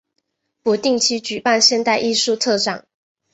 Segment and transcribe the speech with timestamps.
[0.63, 2.87] 不定期举办现代艺术特展。